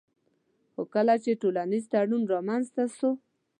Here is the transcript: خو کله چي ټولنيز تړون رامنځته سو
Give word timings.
خو 0.71 0.81
کله 0.93 1.15
چي 1.23 1.31
ټولنيز 1.41 1.83
تړون 1.91 2.23
رامنځته 2.33 2.83
سو 2.97 3.09